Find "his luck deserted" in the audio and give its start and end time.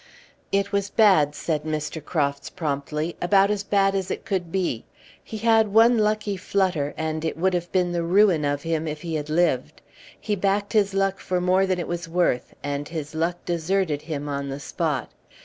12.87-14.01